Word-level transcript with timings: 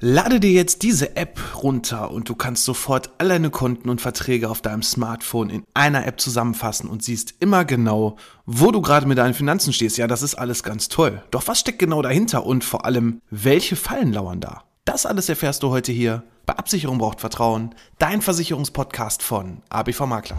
Lade 0.00 0.38
dir 0.38 0.52
jetzt 0.52 0.84
diese 0.84 1.16
App 1.16 1.40
runter 1.60 2.12
und 2.12 2.28
du 2.28 2.36
kannst 2.36 2.64
sofort 2.64 3.10
all 3.18 3.30
deine 3.30 3.50
Konten 3.50 3.88
und 3.88 4.00
Verträge 4.00 4.48
auf 4.48 4.62
deinem 4.62 4.84
Smartphone 4.84 5.50
in 5.50 5.64
einer 5.74 6.06
App 6.06 6.20
zusammenfassen 6.20 6.88
und 6.88 7.02
siehst 7.02 7.34
immer 7.40 7.64
genau, 7.64 8.14
wo 8.46 8.70
du 8.70 8.80
gerade 8.80 9.08
mit 9.08 9.18
deinen 9.18 9.34
Finanzen 9.34 9.72
stehst. 9.72 9.98
Ja, 9.98 10.06
das 10.06 10.22
ist 10.22 10.36
alles 10.36 10.62
ganz 10.62 10.88
toll. 10.88 11.20
Doch 11.32 11.48
was 11.48 11.58
steckt 11.58 11.80
genau 11.80 12.00
dahinter 12.00 12.46
und 12.46 12.62
vor 12.62 12.84
allem, 12.84 13.20
welche 13.30 13.74
Fallen 13.74 14.12
lauern 14.12 14.38
da? 14.38 14.62
Das 14.84 15.04
alles 15.04 15.28
erfährst 15.28 15.64
du 15.64 15.70
heute 15.70 15.90
hier 15.90 16.22
bei 16.46 16.54
Absicherung 16.54 16.98
braucht 16.98 17.20
Vertrauen, 17.20 17.74
dein 17.98 18.22
Versicherungspodcast 18.22 19.20
von 19.20 19.62
ABV 19.68 20.06
Makler. 20.06 20.38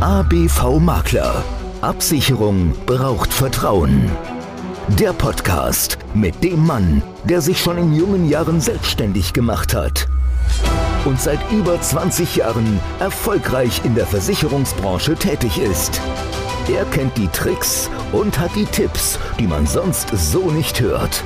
ABV 0.00 0.80
Makler. 0.80 1.44
Absicherung 1.80 2.74
braucht 2.86 3.32
Vertrauen. 3.32 4.10
Der 4.88 5.14
Podcast 5.14 5.96
mit 6.12 6.44
dem 6.44 6.66
Mann, 6.66 7.02
der 7.24 7.40
sich 7.40 7.58
schon 7.58 7.78
in 7.78 7.94
jungen 7.94 8.28
Jahren 8.28 8.60
selbstständig 8.60 9.32
gemacht 9.32 9.74
hat 9.74 10.06
und 11.06 11.18
seit 11.18 11.40
über 11.50 11.80
20 11.80 12.36
Jahren 12.36 12.78
erfolgreich 13.00 13.80
in 13.84 13.94
der 13.94 14.06
Versicherungsbranche 14.06 15.14
tätig 15.14 15.58
ist. 15.58 16.02
Er 16.70 16.84
kennt 16.84 17.16
die 17.16 17.28
Tricks 17.28 17.88
und 18.12 18.38
hat 18.38 18.54
die 18.54 18.66
Tipps, 18.66 19.18
die 19.38 19.46
man 19.46 19.66
sonst 19.66 20.10
so 20.14 20.50
nicht 20.50 20.78
hört. 20.82 21.24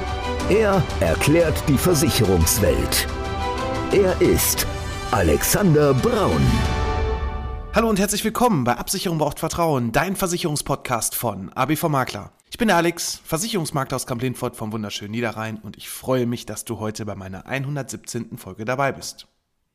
Er 0.48 0.80
erklärt 1.00 1.60
die 1.66 1.78
Versicherungswelt. 1.78 3.08
Er 3.90 4.22
ist 4.22 4.68
Alexander 5.10 5.94
Braun. 5.94 6.46
Hallo 7.74 7.88
und 7.88 7.98
herzlich 7.98 8.22
willkommen 8.22 8.62
bei 8.62 8.76
Absicherung 8.76 9.18
braucht 9.18 9.40
Vertrauen, 9.40 9.90
dein 9.90 10.14
Versicherungspodcast 10.14 11.16
von 11.16 11.50
ABV 11.54 11.88
Makler. 11.88 12.30
Ich 12.50 12.56
bin 12.56 12.68
der 12.68 12.78
Alex, 12.78 13.20
Versicherungsmakler 13.24 13.96
aus 13.96 14.06
Kamp-Lindfort 14.06 14.56
vom 14.56 14.72
wunderschönen 14.72 15.10
Niederrhein 15.10 15.58
und 15.58 15.76
ich 15.76 15.90
freue 15.90 16.24
mich, 16.24 16.46
dass 16.46 16.64
du 16.64 16.78
heute 16.78 17.04
bei 17.04 17.14
meiner 17.14 17.46
117. 17.46 18.38
Folge 18.38 18.64
dabei 18.64 18.92
bist. 18.92 19.26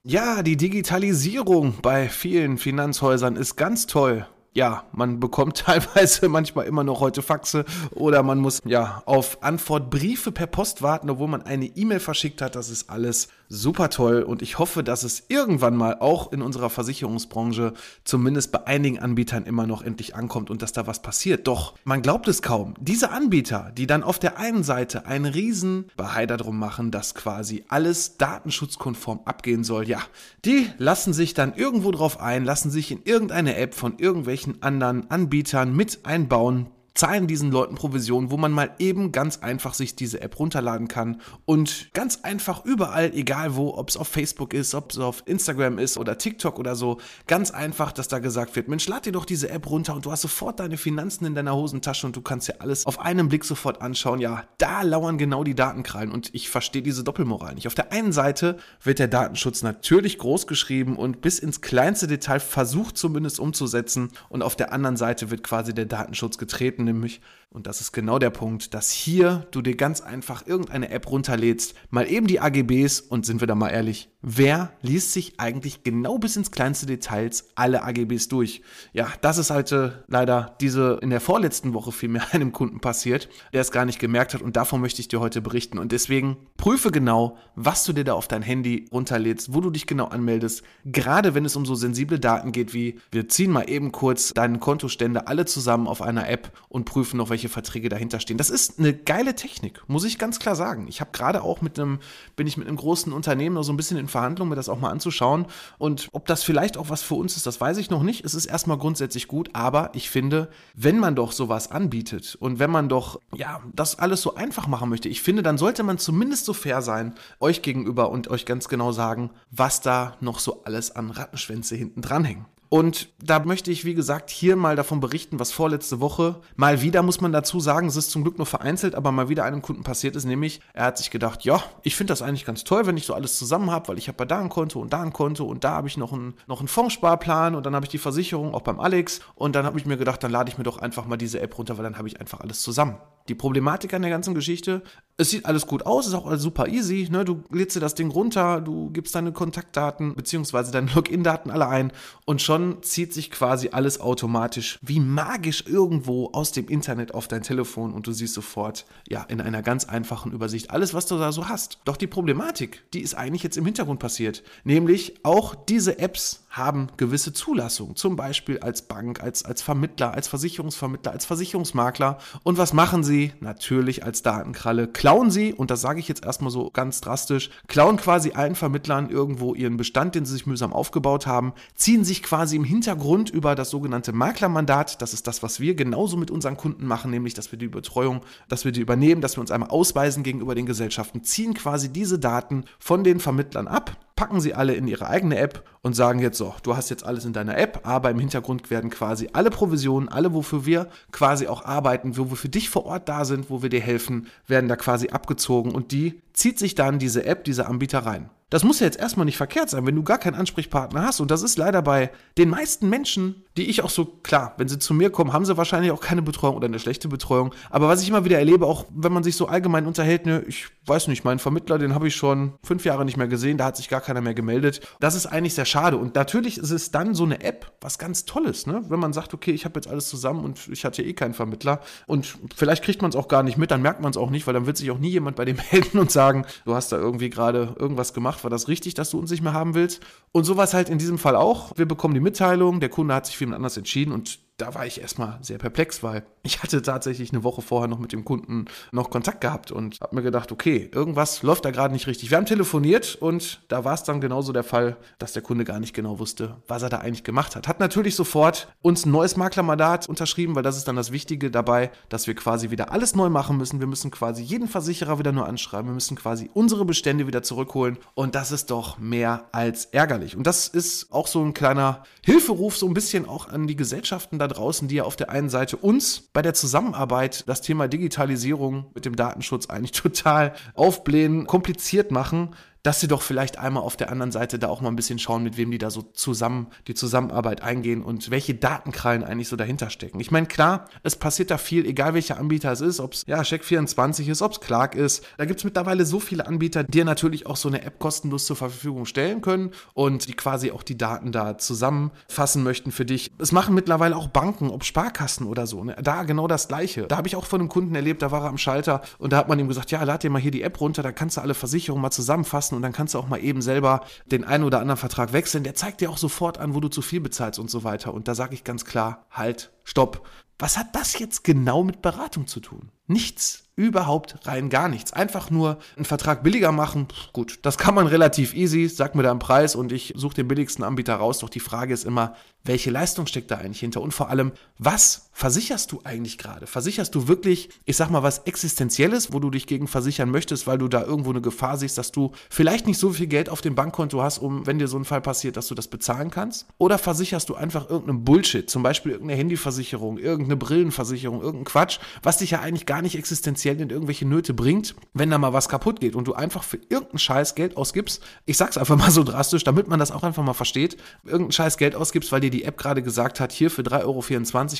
Ja, 0.03 0.41
die 0.41 0.57
Digitalisierung 0.57 1.75
bei 1.81 2.09
vielen 2.09 2.57
Finanzhäusern 2.57 3.35
ist 3.35 3.57
ganz 3.57 3.85
toll 3.85 4.25
ja, 4.53 4.83
man 4.91 5.19
bekommt 5.19 5.57
teilweise 5.65 6.29
manchmal 6.29 6.65
immer 6.65 6.83
noch 6.83 6.99
heute 6.99 7.21
Faxe 7.21 7.65
oder 7.91 8.23
man 8.23 8.39
muss 8.39 8.61
ja 8.65 9.01
auf 9.05 9.41
Antwortbriefe 9.41 10.31
per 10.31 10.47
Post 10.47 10.81
warten, 10.81 11.09
obwohl 11.09 11.27
man 11.27 11.43
eine 11.43 11.65
E-Mail 11.65 11.99
verschickt 11.99 12.41
hat. 12.41 12.55
Das 12.55 12.69
ist 12.69 12.89
alles 12.89 13.29
super 13.49 13.89
toll 13.89 14.23
und 14.23 14.41
ich 14.41 14.59
hoffe, 14.59 14.83
dass 14.83 15.03
es 15.03 15.25
irgendwann 15.27 15.75
mal 15.75 15.97
auch 15.99 16.31
in 16.31 16.41
unserer 16.41 16.69
Versicherungsbranche 16.69 17.73
zumindest 18.03 18.51
bei 18.51 18.65
einigen 18.65 18.99
Anbietern 18.99 19.45
immer 19.45 19.67
noch 19.67 19.81
endlich 19.81 20.15
ankommt 20.15 20.49
und 20.49 20.61
dass 20.61 20.73
da 20.73 20.87
was 20.87 21.01
passiert. 21.01 21.47
Doch 21.47 21.75
man 21.83 22.01
glaubt 22.01 22.27
es 22.27 22.41
kaum. 22.41 22.73
Diese 22.79 23.11
Anbieter, 23.11 23.71
die 23.77 23.87
dann 23.87 24.03
auf 24.03 24.19
der 24.19 24.37
einen 24.37 24.63
Seite 24.63 25.05
einen 25.05 25.25
riesen 25.25 25.85
Behai 25.97 26.25
darum 26.25 26.57
machen, 26.57 26.91
dass 26.91 27.15
quasi 27.15 27.65
alles 27.67 28.17
datenschutzkonform 28.17 29.21
abgehen 29.25 29.63
soll, 29.63 29.87
ja, 29.87 29.99
die 30.45 30.67
lassen 30.77 31.13
sich 31.13 31.33
dann 31.33 31.53
irgendwo 31.53 31.91
drauf 31.91 32.19
ein, 32.19 32.45
lassen 32.45 32.71
sich 32.71 32.91
in 32.91 33.01
irgendeine 33.03 33.55
App 33.55 33.73
von 33.73 33.97
irgendwelchen 33.97 34.61
anderen 34.61 35.09
Anbietern 35.09 35.75
mit 35.75 36.05
einbauen, 36.05 36.69
zahlen 36.95 37.25
diesen 37.25 37.51
Leuten 37.51 37.75
Provisionen, 37.75 38.29
wo 38.29 38.37
man 38.37 38.51
mal 38.51 38.75
eben 38.77 39.11
ganz 39.11 39.37
einfach 39.37 39.73
sich 39.73 39.95
diese 39.95 40.21
App 40.21 40.39
runterladen 40.39 40.87
kann 40.87 41.21
und 41.45 41.89
ganz 41.93 42.19
einfach 42.21 42.65
überall, 42.65 43.11
egal 43.13 43.55
wo, 43.55 43.75
ob 43.75 43.89
es 43.89 43.97
auf 43.97 44.07
Facebook 44.07 44.53
ist, 44.53 44.75
ob 44.75 44.91
es 44.91 44.99
auf 44.99 45.23
Instagram 45.25 45.79
ist 45.79 45.97
oder 45.97 46.17
TikTok 46.19 46.59
oder 46.59 46.75
so, 46.75 46.99
ganz 47.25 47.49
einfach, 47.49 47.91
dass 47.91 48.07
da 48.07 48.19
gesagt 48.19 48.55
wird, 48.55 48.67
Mensch, 48.67 48.87
lad 48.87 49.07
dir 49.07 49.11
doch 49.11 49.25
diese 49.25 49.49
App 49.49 49.69
runter 49.69 49.95
und 49.95 50.05
du 50.05 50.11
hast 50.11 50.21
sofort 50.21 50.59
deine 50.59 50.77
Finanzen 50.77 51.25
in 51.25 51.33
deiner 51.33 51.55
Hosentasche 51.55 52.05
und 52.05 52.15
du 52.15 52.21
kannst 52.21 52.47
dir 52.47 52.61
alles 52.61 52.85
auf 52.85 52.99
einen 52.99 53.27
Blick 53.27 53.43
sofort 53.43 53.81
anschauen. 53.81 54.19
Ja, 54.19 54.43
da 54.59 54.83
lauern 54.83 55.17
genau 55.17 55.43
die 55.43 55.55
Datenkrallen 55.55 56.11
und 56.11 56.29
ich 56.33 56.49
verstehe 56.49 56.83
diese 56.83 57.03
Doppelmoral 57.03 57.55
nicht. 57.55 57.65
Auf 57.65 57.75
der 57.75 57.91
einen 57.91 58.11
Seite 58.11 58.57
wird 58.83 58.99
der 58.99 59.07
Datenschutz 59.07 59.63
natürlich 59.63 60.19
groß 60.19 60.45
geschrieben 60.45 60.95
und 60.95 61.21
bis 61.21 61.39
ins 61.39 61.61
kleinste 61.61 62.05
Detail 62.05 62.39
versucht 62.39 62.97
zumindest 62.97 63.39
umzusetzen 63.39 64.09
und 64.29 64.43
auf 64.43 64.55
der 64.55 64.71
anderen 64.71 64.97
Seite 64.97 65.31
wird 65.31 65.43
quasi 65.43 65.73
der 65.73 65.85
Datenschutz 65.85 66.37
getreten 66.37 66.82
nämlich, 66.83 67.21
und 67.49 67.67
das 67.67 67.81
ist 67.81 67.91
genau 67.91 68.19
der 68.19 68.31
Punkt, 68.31 68.73
dass 68.73 68.89
hier 68.91 69.47
du 69.51 69.61
dir 69.61 69.75
ganz 69.75 70.01
einfach 70.01 70.47
irgendeine 70.47 70.89
App 70.89 71.09
runterlädst, 71.09 71.75
mal 71.91 72.09
eben 72.09 72.27
die 72.27 72.39
AGBs 72.39 72.99
und 72.99 73.25
sind 73.25 73.41
wir 73.41 73.47
da 73.47 73.55
mal 73.55 73.69
ehrlich, 73.69 74.09
wer 74.21 74.73
liest 74.81 75.13
sich 75.13 75.39
eigentlich 75.39 75.83
genau 75.83 76.17
bis 76.17 76.35
ins 76.35 76.51
kleinste 76.51 76.85
Details 76.85 77.49
alle 77.55 77.83
AGBs 77.83 78.27
durch? 78.27 78.61
Ja, 78.91 79.07
das 79.21 79.37
ist 79.37 79.51
halt 79.51 79.73
leider 80.07 80.57
diese 80.61 80.99
in 81.01 81.09
der 81.09 81.21
vorletzten 81.21 81.73
Woche 81.73 81.91
vielmehr 81.91 82.23
einem 82.33 82.51
Kunden 82.51 82.79
passiert, 82.79 83.29
der 83.53 83.61
es 83.61 83.71
gar 83.71 83.85
nicht 83.85 83.99
gemerkt 83.99 84.33
hat 84.33 84.41
und 84.41 84.55
davon 84.55 84.81
möchte 84.81 85.01
ich 85.01 85.07
dir 85.07 85.19
heute 85.19 85.41
berichten. 85.41 85.77
Und 85.77 85.91
deswegen 85.91 86.37
prüfe 86.57 86.91
genau, 86.91 87.37
was 87.55 87.83
du 87.83 87.93
dir 87.93 88.03
da 88.03 88.13
auf 88.13 88.27
dein 88.27 88.41
Handy 88.41 88.87
runterlädst, 88.91 89.53
wo 89.53 89.61
du 89.61 89.69
dich 89.69 89.87
genau 89.87 90.05
anmeldest, 90.05 90.63
gerade 90.85 91.35
wenn 91.35 91.45
es 91.45 91.55
um 91.55 91.65
so 91.65 91.75
sensible 91.75 92.19
Daten 92.19 92.51
geht 92.51 92.73
wie 92.73 92.99
wir 93.11 93.27
ziehen 93.27 93.51
mal 93.51 93.69
eben 93.69 93.91
kurz 93.91 94.33
deinen 94.33 94.59
Kontostände 94.59 95.27
alle 95.27 95.45
zusammen 95.45 95.87
auf 95.87 96.01
einer 96.01 96.29
App 96.29 96.51
und 96.73 96.85
prüfen 96.85 97.17
noch, 97.17 97.29
welche 97.29 97.49
Verträge 97.49 97.87
dahinter 97.87 98.19
stehen. 98.19 98.39
Das 98.39 98.49
ist 98.49 98.79
eine 98.79 98.93
geile 98.95 99.35
Technik, 99.35 99.83
muss 99.87 100.03
ich 100.05 100.17
ganz 100.17 100.39
klar 100.39 100.55
sagen. 100.55 100.87
Ich 100.87 101.01
habe 101.01 101.11
gerade 101.13 101.43
auch 101.43 101.61
mit 101.61 101.77
einem, 101.77 101.99
bin 102.35 102.47
ich 102.47 102.57
mit 102.57 102.67
einem 102.67 102.77
großen 102.77 103.13
Unternehmen 103.13 103.53
noch 103.53 103.63
so 103.63 103.71
ein 103.71 103.77
bisschen 103.77 103.97
in 103.97 104.07
Verhandlungen, 104.07 104.49
mir 104.49 104.55
das 104.55 104.69
auch 104.69 104.79
mal 104.79 104.89
anzuschauen. 104.89 105.45
Und 105.77 106.09
ob 106.13 106.25
das 106.25 106.41
vielleicht 106.41 106.77
auch 106.77 106.89
was 106.89 107.03
für 107.03 107.13
uns 107.13 107.37
ist, 107.37 107.45
das 107.45 107.61
weiß 107.61 107.77
ich 107.77 107.91
noch 107.91 108.01
nicht. 108.01 108.25
Es 108.25 108.33
ist 108.33 108.47
erstmal 108.47 108.79
grundsätzlich 108.79 109.27
gut, 109.27 109.51
aber 109.53 109.91
ich 109.93 110.09
finde, 110.09 110.49
wenn 110.73 110.97
man 110.97 111.15
doch 111.15 111.31
sowas 111.31 111.69
anbietet 111.69 112.35
und 112.39 112.57
wenn 112.57 112.71
man 112.71 112.89
doch, 112.89 113.21
ja, 113.35 113.61
das 113.71 113.99
alles 113.99 114.21
so 114.23 114.33
einfach 114.33 114.65
machen 114.65 114.89
möchte, 114.89 115.09
ich 115.09 115.21
finde, 115.21 115.43
dann 115.43 115.59
sollte 115.59 115.83
man 115.83 115.99
zumindest 115.99 116.45
so 116.45 116.53
fair 116.53 116.81
sein, 116.81 117.13
euch 117.39 117.61
gegenüber 117.61 118.09
und 118.09 118.29
euch 118.29 118.47
ganz 118.47 118.67
genau 118.67 118.91
sagen, 118.91 119.29
was 119.51 119.81
da 119.81 120.17
noch 120.21 120.39
so 120.39 120.63
alles 120.63 120.95
an 120.95 121.11
Rattenschwänze 121.11 121.75
hinten 121.75 122.01
dranhängen. 122.01 122.47
Und 122.73 123.09
da 123.21 123.37
möchte 123.37 123.69
ich, 123.69 123.85
wie 123.85 123.93
gesagt, 123.93 124.31
hier 124.31 124.55
mal 124.55 124.75
davon 124.75 124.99
berichten, 124.99 125.39
was 125.39 125.51
vorletzte 125.51 125.99
Woche 125.99 126.41
mal 126.55 126.81
wieder, 126.81 127.03
muss 127.03 127.21
man 127.21 127.31
dazu 127.31 127.59
sagen, 127.59 127.85
es 127.85 127.95
ist 127.95 128.09
zum 128.09 128.23
Glück 128.23 128.39
nur 128.39 128.47
vereinzelt, 128.47 128.95
aber 128.95 129.11
mal 129.11 129.29
wieder 129.29 129.43
einem 129.43 129.61
Kunden 129.61 129.83
passiert 129.83 130.15
ist, 130.15 130.25
nämlich 130.25 130.59
er 130.73 130.85
hat 130.85 130.97
sich 130.97 131.11
gedacht, 131.11 131.43
ja, 131.43 131.61
ich 131.83 131.95
finde 131.95 132.13
das 132.13 132.23
eigentlich 132.23 132.45
ganz 132.45 132.63
toll, 132.63 132.87
wenn 132.87 132.97
ich 132.97 133.05
so 133.05 133.13
alles 133.13 133.37
zusammen 133.37 133.69
habe, 133.69 133.89
weil 133.89 133.99
ich 133.99 134.07
habe 134.07 134.17
bei 134.17 134.25
da 134.25 134.39
ein 134.39 134.49
Konto 134.49 134.79
und 134.79 134.91
da 134.91 135.03
ein 135.03 135.13
Konto 135.13 135.45
und 135.45 135.63
da 135.63 135.69
habe 135.69 135.87
ich 135.87 135.97
noch 135.97 136.13
einen, 136.13 136.33
noch 136.47 136.61
einen 136.61 136.67
Fondssparplan 136.67 137.53
und 137.53 137.63
dann 137.63 137.75
habe 137.75 137.85
ich 137.85 137.91
die 137.91 137.99
Versicherung 137.99 138.55
auch 138.55 138.63
beim 138.63 138.79
Alex 138.79 139.21
und 139.35 139.55
dann 139.55 139.67
habe 139.67 139.77
ich 139.77 139.85
mir 139.85 139.97
gedacht, 139.97 140.23
dann 140.23 140.31
lade 140.31 140.49
ich 140.49 140.57
mir 140.57 140.63
doch 140.63 140.79
einfach 140.79 141.05
mal 141.05 141.17
diese 141.17 141.41
App 141.41 141.55
runter, 141.59 141.77
weil 141.77 141.83
dann 141.83 141.99
habe 141.99 142.07
ich 142.07 142.19
einfach 142.19 142.39
alles 142.39 142.63
zusammen. 142.63 142.97
Die 143.29 143.35
Problematik 143.35 143.93
an 143.93 144.01
der 144.01 144.11
ganzen 144.11 144.33
Geschichte, 144.33 144.81
es 145.15 145.29
sieht 145.29 145.45
alles 145.45 145.67
gut 145.67 145.85
aus, 145.85 146.07
ist 146.07 146.13
auch 146.15 146.25
alles 146.25 146.41
super 146.41 146.67
easy, 146.67 147.07
ne? 147.11 147.23
du 147.23 147.43
lädst 147.51 147.75
dir 147.75 147.79
das 147.79 147.93
Ding 147.93 148.09
runter, 148.09 148.59
du 148.59 148.89
gibst 148.89 149.13
deine 149.13 149.31
Kontaktdaten 149.31 150.15
bzw. 150.15 150.71
deine 150.71 150.91
Login-Daten 150.93 151.51
alle 151.51 151.67
ein 151.67 151.93
und 152.25 152.41
schon 152.41 152.81
zieht 152.81 153.13
sich 153.13 153.29
quasi 153.29 153.69
alles 153.71 154.01
automatisch 154.01 154.79
wie 154.81 154.99
magisch 154.99 155.65
irgendwo 155.67 156.31
aus 156.33 156.51
dem 156.51 156.67
Internet 156.67 157.13
auf 157.13 157.27
dein 157.27 157.43
Telefon 157.43 157.93
und 157.93 158.07
du 158.07 158.11
siehst 158.11 158.33
sofort, 158.33 158.85
ja, 159.07 159.23
in 159.23 159.39
einer 159.39 159.61
ganz 159.61 159.85
einfachen 159.85 160.31
Übersicht 160.31 160.71
alles, 160.71 160.93
was 160.93 161.05
du 161.05 161.17
da 161.17 161.31
so 161.31 161.47
hast. 161.47 161.77
Doch 161.85 161.95
die 161.95 162.07
Problematik, 162.07 162.83
die 162.93 163.01
ist 163.01 163.13
eigentlich 163.13 163.43
jetzt 163.43 163.57
im 163.57 163.65
Hintergrund 163.65 163.99
passiert. 163.99 164.43
Nämlich 164.63 165.23
auch 165.23 165.53
diese 165.53 165.99
Apps 165.99 166.42
haben 166.53 166.87
gewisse 166.97 167.33
Zulassungen, 167.33 167.95
zum 167.95 168.15
Beispiel 168.15 168.59
als 168.59 168.83
Bank, 168.83 169.21
als, 169.23 169.43
als 169.43 169.63
Vermittler, 169.63 170.13
als 170.13 170.27
Versicherungsvermittler, 170.27 171.11
als 171.11 171.25
Versicherungsmakler. 171.25 172.19
Und 172.43 172.59
was 172.59 172.73
machen 172.73 173.03
sie? 173.03 173.33
Natürlich 173.39 174.03
als 174.03 174.21
Datenkralle. 174.21 174.87
Klauen 174.87 175.31
sie, 175.31 175.51
und 175.51 175.71
das 175.71 175.81
sage 175.81 175.99
ich 175.99 176.07
jetzt 176.07 176.23
erstmal 176.23 176.51
so 176.51 176.69
ganz 176.69 177.01
drastisch, 177.01 177.49
klauen 177.67 177.97
quasi 177.97 178.33
allen 178.33 178.53
Vermittlern 178.53 179.09
irgendwo 179.09 179.55
ihren 179.55 179.77
Bestand, 179.77 180.13
den 180.13 180.25
sie 180.25 180.33
sich 180.33 180.45
mühsam 180.45 180.73
aufgebaut 180.73 181.25
haben, 181.25 181.53
ziehen 181.73 182.05
sich 182.05 182.21
quasi 182.21 182.55
im 182.55 182.63
Hintergrund 182.63 183.31
über 183.31 183.55
das 183.55 183.71
sogenannte 183.71 184.13
Maklermandat, 184.13 185.01
das 185.01 185.13
ist 185.13 185.25
das, 185.25 185.41
was 185.41 185.59
wir 185.59 185.73
genauso 185.73 186.17
mit 186.17 186.29
unseren 186.29 186.55
Kunden 186.55 186.85
machen, 186.85 187.09
nämlich 187.09 187.33
dass 187.33 187.51
wir 187.51 187.57
die 187.57 187.67
Betreuung, 187.67 188.21
dass 188.47 188.63
wir 188.63 188.71
die 188.71 188.81
übernehmen, 188.81 189.21
dass 189.21 189.37
wir 189.37 189.41
uns 189.41 189.49
einmal 189.49 189.69
ausweisen 189.69 190.21
gegenüber 190.21 190.53
den 190.53 190.67
Gesellschaften, 190.67 191.23
ziehen 191.23 191.55
quasi 191.55 191.89
diese 191.89 192.19
Daten 192.19 192.65
von 192.77 193.03
den 193.03 193.19
Vermittlern 193.19 193.67
ab 193.67 193.97
packen 194.15 194.41
sie 194.41 194.53
alle 194.53 194.73
in 194.73 194.87
ihre 194.87 195.07
eigene 195.07 195.37
App 195.37 195.63
und 195.81 195.95
sagen 195.95 196.19
jetzt 196.19 196.37
so, 196.37 196.53
du 196.63 196.75
hast 196.75 196.89
jetzt 196.89 197.05
alles 197.05 197.25
in 197.25 197.33
deiner 197.33 197.57
App, 197.57 197.81
aber 197.83 198.11
im 198.11 198.19
Hintergrund 198.19 198.69
werden 198.69 198.89
quasi 198.89 199.29
alle 199.33 199.49
Provisionen, 199.49 200.09
alle, 200.09 200.33
wofür 200.33 200.65
wir 200.65 200.89
quasi 201.11 201.47
auch 201.47 201.65
arbeiten, 201.65 202.17
wo 202.17 202.29
wir 202.29 202.37
für 202.37 202.49
dich 202.49 202.69
vor 202.69 202.85
Ort 202.85 203.09
da 203.09 203.25
sind, 203.25 203.49
wo 203.49 203.61
wir 203.61 203.69
dir 203.69 203.81
helfen, 203.81 204.27
werden 204.47 204.69
da 204.69 204.75
quasi 204.75 205.09
abgezogen 205.09 205.71
und 205.71 205.91
die 205.91 206.21
zieht 206.33 206.59
sich 206.59 206.75
dann 206.75 206.99
diese 206.99 207.25
App, 207.25 207.43
dieser 207.43 207.67
Anbieter 207.69 207.99
rein. 207.99 208.29
Das 208.53 208.63
muss 208.63 208.79
ja 208.79 208.85
jetzt 208.85 208.99
erstmal 208.99 209.25
nicht 209.25 209.37
verkehrt 209.37 209.71
sein, 209.71 209.87
wenn 209.87 209.95
du 209.95 210.03
gar 210.03 210.19
keinen 210.19 210.35
Ansprechpartner 210.35 211.01
hast. 211.01 211.19
Und 211.19 211.31
das 211.31 211.41
ist 211.41 211.57
leider 211.57 211.81
bei 211.81 212.11
den 212.37 212.51
meisten 212.51 212.87
Menschen, 212.87 213.43
die 213.57 213.67
ich 213.67 213.81
auch 213.81 213.89
so, 213.89 214.05
klar, 214.05 214.53
wenn 214.57 214.67
sie 214.67 214.77
zu 214.77 214.93
mir 214.93 215.09
kommen, 215.09 215.33
haben 215.33 215.43
sie 215.43 215.57
wahrscheinlich 215.57 215.91
auch 215.91 216.01
keine 216.01 216.21
Betreuung 216.21 216.55
oder 216.55 216.67
eine 216.67 216.77
schlechte 216.77 217.07
Betreuung. 217.07 217.51
Aber 217.71 217.87
was 217.87 218.03
ich 218.03 218.09
immer 218.09 218.25
wieder 218.25 218.37
erlebe, 218.37 218.67
auch 218.67 218.85
wenn 218.93 219.11
man 219.11 219.23
sich 219.23 219.35
so 219.35 219.47
allgemein 219.47 219.87
unterhält, 219.87 220.27
ne, 220.27 220.43
ich 220.47 220.67
weiß 220.85 221.07
nicht, 221.07 221.23
meinen 221.23 221.39
Vermittler, 221.39 221.79
den 221.79 221.95
habe 221.95 222.07
ich 222.07 222.15
schon 222.15 222.53
fünf 222.63 222.85
Jahre 222.85 223.05
nicht 223.05 223.17
mehr 223.17 223.27
gesehen, 223.27 223.57
da 223.57 223.65
hat 223.65 223.77
sich 223.77 223.89
gar 223.89 224.01
keiner 224.01 224.21
mehr 224.21 224.33
gemeldet. 224.35 224.81
Das 224.99 225.15
ist 225.15 225.25
eigentlich 225.25 225.55
sehr 225.55 225.65
schade. 225.65 225.97
Und 225.97 226.13
natürlich 226.13 226.59
ist 226.59 226.71
es 226.71 226.91
dann 226.91 227.15
so 227.15 227.23
eine 227.23 227.41
App, 227.43 227.71
was 227.81 227.97
ganz 227.97 228.25
Tolles, 228.25 228.67
ne? 228.67 228.83
Wenn 228.87 228.99
man 228.99 229.13
sagt, 229.13 229.33
okay, 229.33 229.51
ich 229.51 229.65
habe 229.65 229.79
jetzt 229.79 229.87
alles 229.87 230.09
zusammen 230.09 230.43
und 230.43 230.67
ich 230.67 230.85
hatte 230.85 231.01
eh 231.01 231.13
keinen 231.13 231.33
Vermittler. 231.33 231.79
Und 232.05 232.37
vielleicht 232.55 232.83
kriegt 232.83 233.01
man 233.01 233.09
es 233.09 233.15
auch 233.15 233.27
gar 233.27 233.43
nicht 233.43 233.57
mit, 233.57 233.71
dann 233.71 233.81
merkt 233.81 234.01
man 234.01 234.11
es 234.11 234.17
auch 234.17 234.29
nicht, 234.29 234.45
weil 234.45 234.53
dann 234.53 234.65
wird 234.65 234.77
sich 234.77 234.91
auch 234.91 234.99
nie 234.99 235.09
jemand 235.09 235.37
bei 235.37 235.45
dem 235.45 235.57
melden 235.71 235.99
und 235.99 236.11
sagen, 236.11 236.45
du 236.65 236.75
hast 236.75 236.91
da 236.91 236.97
irgendwie 236.97 237.29
gerade 237.29 237.75
irgendwas 237.79 238.13
gemacht, 238.13 238.42
war 238.43 238.49
das 238.49 238.67
richtig, 238.67 238.93
dass 238.93 239.09
du 239.09 239.19
uns 239.19 239.31
nicht 239.31 239.43
mehr 239.43 239.53
haben 239.53 239.73
willst? 239.73 240.01
Und 240.31 240.43
sowas 240.43 240.73
halt 240.73 240.89
in 240.89 240.97
diesem 240.97 241.17
Fall 241.17 241.35
auch. 241.35 241.71
Wir 241.75 241.87
bekommen 241.87 242.13
die 242.13 242.19
Mitteilung, 242.19 242.79
der 242.79 242.89
Kunde 242.89 243.13
hat 243.13 243.25
sich 243.25 243.37
für 243.37 243.43
jemand 243.43 243.57
anders 243.57 243.77
entschieden 243.77 244.11
und 244.11 244.39
da 244.57 244.75
war 244.75 244.85
ich 244.85 245.01
erstmal 245.01 245.39
sehr 245.41 245.57
perplex, 245.57 246.03
weil 246.03 246.25
ich 246.45 246.61
hatte 246.61 246.81
tatsächlich 246.81 247.31
eine 247.31 247.45
Woche 247.45 247.61
vorher 247.61 247.87
noch 247.87 247.99
mit 247.99 248.11
dem 248.11 248.25
Kunden 248.25 248.65
noch 248.91 249.09
Kontakt 249.09 249.39
gehabt 249.39 249.71
und 249.71 250.01
habe 250.01 250.13
mir 250.13 250.23
gedacht, 250.23 250.51
okay, 250.51 250.89
irgendwas 250.93 251.41
läuft 251.41 251.63
da 251.63 251.71
gerade 251.71 251.93
nicht 251.93 252.05
richtig. 252.05 252.31
Wir 252.31 252.37
haben 252.37 252.45
telefoniert 252.45 253.15
und 253.15 253.61
da 253.69 253.85
war 253.85 253.93
es 253.93 254.03
dann 254.03 254.19
genauso 254.19 254.51
der 254.51 254.65
Fall, 254.65 254.97
dass 255.19 255.31
der 255.31 255.41
Kunde 255.41 255.63
gar 255.63 255.79
nicht 255.79 255.93
genau 255.93 256.19
wusste, 256.19 256.57
was 256.67 256.83
er 256.83 256.89
da 256.89 256.97
eigentlich 256.97 257.23
gemacht 257.23 257.55
hat. 257.55 257.69
Hat 257.69 257.79
natürlich 257.79 258.17
sofort 258.17 258.67
uns 258.81 259.05
ein 259.05 259.11
neues 259.11 259.37
Maklermandat 259.37 260.09
unterschrieben, 260.09 260.53
weil 260.53 260.63
das 260.63 260.75
ist 260.75 260.85
dann 260.85 260.97
das 260.97 261.13
Wichtige 261.13 261.49
dabei, 261.49 261.91
dass 262.09 262.27
wir 262.27 262.35
quasi 262.35 262.71
wieder 262.71 262.91
alles 262.91 263.15
neu 263.15 263.29
machen 263.29 263.55
müssen. 263.55 263.79
Wir 263.79 263.87
müssen 263.87 264.11
quasi 264.11 264.43
jeden 264.43 264.67
Versicherer 264.67 265.19
wieder 265.19 265.31
nur 265.31 265.47
anschreiben. 265.47 265.87
Wir 265.87 265.95
müssen 265.95 266.17
quasi 266.17 266.49
unsere 266.53 266.83
Bestände 266.83 267.25
wieder 267.25 267.43
zurückholen 267.43 267.99
und 268.15 268.35
das 268.35 268.51
ist 268.51 268.69
doch 268.69 268.97
mehr 268.97 269.45
als 269.53 269.85
ärgerlich. 269.85 270.35
Und 270.35 270.45
das 270.45 270.67
ist 270.67 271.09
auch 271.13 271.27
so 271.27 271.41
ein 271.41 271.53
kleiner 271.53 272.03
Hilferuf, 272.21 272.75
so 272.75 272.85
ein 272.85 272.93
bisschen 272.93 273.29
auch 273.29 273.47
an 273.47 273.65
die 273.65 273.77
Gesellschaften 273.77 274.39
da 274.39 274.49
draußen, 274.49 274.89
die 274.89 274.95
ja 274.95 275.03
auf 275.03 275.15
der 275.15 275.29
einen 275.29 275.47
Seite 275.47 275.77
uns 275.77 276.32
bei 276.33 276.41
der 276.41 276.55
Zusammenarbeit 276.55 277.47
das 277.47 277.61
Thema 277.61 277.87
Digitalisierung 277.87 278.87
mit 278.93 279.05
dem 279.05 279.15
Datenschutz 279.15 279.67
eigentlich 279.67 279.91
total 280.01 280.53
aufblähen, 280.73 281.47
kompliziert 281.47 282.11
machen 282.11 282.55
dass 282.83 282.99
sie 282.99 283.07
doch 283.07 283.21
vielleicht 283.21 283.57
einmal 283.57 283.83
auf 283.83 283.95
der 283.95 284.11
anderen 284.11 284.31
Seite 284.31 284.59
da 284.59 284.67
auch 284.67 284.81
mal 284.81 284.89
ein 284.89 284.95
bisschen 284.97 285.17
schauen, 285.17 285.43
mit 285.43 285.55
wem 285.55 285.71
die 285.71 285.77
da 285.77 285.89
so 285.89 286.01
zusammen 286.01 286.67
die 286.87 286.93
Zusammenarbeit 286.93 287.61
eingehen 287.61 288.03
und 288.03 288.29
welche 288.29 288.55
Datenkrallen 288.55 289.23
eigentlich 289.23 289.47
so 289.47 289.55
dahinter 289.55 289.89
stecken. 289.89 290.19
Ich 290.19 290.31
meine, 290.31 290.47
klar, 290.47 290.89
es 291.01 291.15
passiert 291.15 291.49
da 291.49 291.57
viel, 291.57 291.85
egal 291.85 292.13
welcher 292.13 292.37
Anbieter 292.37 292.71
es 292.71 292.81
ist, 292.81 292.99
ob 292.99 293.13
es 293.13 293.23
ja 293.25 293.41
Check24 293.41 294.29
ist, 294.29 294.41
ob 294.41 294.51
es 294.51 294.59
Clark 294.59 294.95
ist. 294.95 295.25
Da 295.37 295.45
gibt 295.45 295.61
es 295.61 295.63
mittlerweile 295.63 296.05
so 296.05 296.19
viele 296.19 296.45
Anbieter, 296.45 296.83
die 296.83 297.03
natürlich 297.03 297.45
auch 297.47 297.55
so 297.55 297.69
eine 297.69 297.83
App 297.83 297.99
kostenlos 297.99 298.45
zur 298.45 298.57
Verfügung 298.57 299.05
stellen 299.05 299.39
können 299.41 299.71
und 299.93 300.27
die 300.27 300.33
quasi 300.33 300.71
auch 300.71 300.83
die 300.83 300.97
Daten 300.97 301.31
da 301.31 301.57
zusammenfassen 301.57 302.63
möchten 302.63 302.91
für 302.91 303.05
dich. 303.05 303.31
Es 303.37 303.53
machen 303.53 303.75
mittlerweile 303.75 304.17
auch 304.17 304.27
Banken, 304.27 304.69
ob 304.69 304.83
Sparkassen 304.83 305.47
oder 305.47 305.67
so. 305.67 305.85
Ne? 305.85 305.95
Da 306.01 306.23
genau 306.23 306.47
das 306.47 306.67
Gleiche. 306.67 307.03
Da 307.03 307.15
habe 307.15 307.29
ich 307.29 307.37
auch 307.37 307.45
von 307.45 307.61
einem 307.61 307.69
Kunden 307.69 307.95
erlebt, 307.95 308.21
da 308.21 308.31
war 308.31 308.43
er 308.43 308.49
am 308.49 308.57
Schalter 308.57 309.01
und 309.19 309.31
da 309.31 309.37
hat 309.37 309.47
man 309.47 309.57
ihm 309.57 309.69
gesagt, 309.69 309.91
ja, 309.91 310.03
lad 310.03 310.23
dir 310.23 310.29
mal 310.29 310.41
hier 310.41 310.51
die 310.51 310.63
App 310.63 310.81
runter, 310.81 311.01
da 311.01 311.13
kannst 311.13 311.37
du 311.37 311.41
alle 311.41 311.53
Versicherungen 311.53 312.01
mal 312.01 312.11
zusammenfassen 312.11 312.72
lassen 312.73 312.75
und 312.75 312.81
dann 312.81 312.91
kannst 312.91 313.13
du 313.13 313.19
auch 313.19 313.27
mal 313.27 313.37
eben 313.37 313.61
selber 313.61 314.01
den 314.25 314.43
einen 314.43 314.63
oder 314.63 314.79
anderen 314.79 314.97
Vertrag 314.97 315.33
wechseln. 315.33 315.63
Der 315.63 315.75
zeigt 315.75 316.01
dir 316.01 316.09
auch 316.09 316.17
sofort 316.17 316.57
an, 316.57 316.73
wo 316.73 316.79
du 316.79 316.89
zu 316.89 317.01
viel 317.01 317.21
bezahlst 317.21 317.59
und 317.59 317.69
so 317.69 317.83
weiter. 317.83 318.13
Und 318.13 318.27
da 318.27 318.35
sage 318.35 318.53
ich 318.53 318.63
ganz 318.63 318.85
klar, 318.85 319.25
halt, 319.31 319.71
stopp. 319.83 320.27
Was 320.59 320.77
hat 320.77 320.95
das 320.95 321.17
jetzt 321.19 321.43
genau 321.43 321.83
mit 321.83 322.01
Beratung 322.01 322.47
zu 322.47 322.59
tun? 322.59 322.91
Nichts. 323.07 323.63
Überhaupt 323.75 324.45
rein 324.45 324.69
gar 324.69 324.87
nichts. 324.87 325.13
Einfach 325.13 325.49
nur 325.49 325.79
einen 325.95 326.05
Vertrag 326.05 326.43
billiger 326.43 326.71
machen. 326.71 327.07
Gut, 327.33 327.57
das 327.63 327.79
kann 327.79 327.95
man 327.95 328.05
relativ 328.05 328.53
easy. 328.53 328.87
Sag 328.87 329.15
mir 329.15 329.23
da 329.23 329.31
einen 329.31 329.39
Preis 329.39 329.75
und 329.75 329.91
ich 329.91 330.13
suche 330.15 330.35
den 330.35 330.47
billigsten 330.47 330.83
Anbieter 330.83 331.15
raus. 331.15 331.39
Doch 331.39 331.49
die 331.49 331.59
Frage 331.59 331.91
ist 331.91 332.05
immer, 332.05 332.35
welche 332.63 332.91
Leistung 332.91 333.25
steckt 333.25 333.49
da 333.49 333.57
eigentlich 333.57 333.79
hinter? 333.79 334.01
Und 334.01 334.13
vor 334.13 334.29
allem, 334.29 334.51
was 334.77 335.29
versicherst 335.33 335.91
du 335.91 336.01
eigentlich 336.03 336.37
gerade? 336.37 336.67
Versicherst 336.67 337.13
du 337.15 337.27
wirklich, 337.27 337.69
ich 337.85 337.97
sag 337.97 338.11
mal, 338.11 338.21
was 338.21 338.39
Existenzielles, 338.45 339.33
wo 339.33 339.39
du 339.39 339.49
dich 339.49 339.65
gegen 339.65 339.87
versichern 339.87 340.29
möchtest, 340.29 340.67
weil 340.67 340.77
du 340.77 340.87
da 340.87 341.03
irgendwo 341.03 341.31
eine 341.31 341.41
Gefahr 341.41 341.77
siehst, 341.77 341.97
dass 341.97 342.11
du 342.11 342.31
vielleicht 342.51 342.85
nicht 342.85 342.99
so 342.99 343.11
viel 343.11 343.27
Geld 343.27 343.49
auf 343.49 343.61
dem 343.61 343.73
Bankkonto 343.73 344.21
hast, 344.21 344.37
um, 344.37 344.67
wenn 344.67 344.77
dir 344.77 344.87
so 344.87 344.97
ein 344.97 345.05
Fall 345.05 345.21
passiert, 345.21 345.57
dass 345.57 345.67
du 345.67 345.75
das 345.75 345.87
bezahlen 345.87 346.29
kannst? 346.29 346.67
Oder 346.77 346.99
versicherst 346.99 347.49
du 347.49 347.55
einfach 347.55 347.89
irgendeinen 347.89 348.23
Bullshit, 348.23 348.69
zum 348.69 348.83
Beispiel 348.83 349.13
irgendeine 349.13 349.39
Handyversicherung, 349.39 350.19
irgendeine 350.19 350.52
Brillenversicherung, 350.55 351.41
irgendein 351.41 351.65
Quatsch, 351.65 351.99
was 352.21 352.37
dich 352.37 352.51
ja 352.51 352.59
eigentlich 352.59 352.85
gar 352.85 353.01
nicht 353.01 353.15
existenziell 353.15 353.79
in 353.79 353.89
irgendwelche 353.89 354.25
Nöte 354.25 354.53
bringt, 354.53 354.95
wenn 355.13 355.29
da 355.29 355.37
mal 355.37 355.53
was 355.53 355.69
kaputt 355.69 355.99
geht 355.99 356.15
und 356.15 356.27
du 356.27 356.33
einfach 356.33 356.63
für 356.63 356.77
irgendeinen 356.77 357.19
Scheiß 357.19 357.55
Geld 357.55 357.77
ausgibst. 357.77 358.23
Ich 358.45 358.57
sag's 358.57 358.77
einfach 358.77 358.97
mal 358.97 359.11
so 359.11 359.23
drastisch, 359.23 359.63
damit 359.63 359.87
man 359.87 359.99
das 359.99 360.11
auch 360.11 360.23
einfach 360.23 360.43
mal 360.43 360.53
versteht. 360.53 360.97
Irgendeinen 361.23 361.51
Scheiß 361.51 361.77
Geld 361.77 361.95
ausgibst, 361.95 362.31
weil 362.31 362.41
dir 362.41 362.51
die 362.51 362.63
App 362.63 362.77
gerade 362.77 363.01
gesagt 363.01 363.39
hat, 363.39 363.51
hier 363.51 363.69
für 363.69 363.81
3,24 363.81 364.03
Euro 364.05 364.23